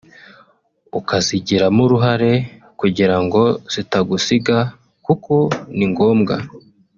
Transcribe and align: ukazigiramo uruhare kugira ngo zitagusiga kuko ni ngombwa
ukazigiramo 0.99 1.81
uruhare 1.87 2.33
kugira 2.79 3.15
ngo 3.23 3.41
zitagusiga 3.73 4.57
kuko 5.05 5.33
ni 5.77 5.85
ngombwa 5.91 6.35